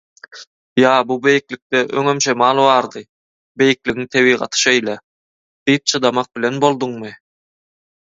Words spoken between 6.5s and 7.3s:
bolduňmy?